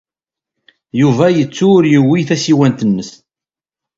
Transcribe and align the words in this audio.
Yuba 1.01 1.25
yettu 1.31 1.65
ur 1.75 1.83
yuwiy 1.93 2.23
tasiwant-nnes. 2.29 3.11